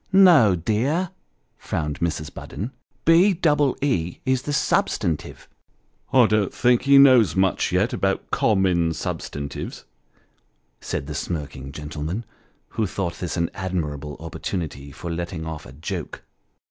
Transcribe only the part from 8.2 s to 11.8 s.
common substantives," said the smirking